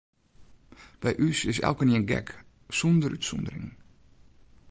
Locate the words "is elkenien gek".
1.51-2.27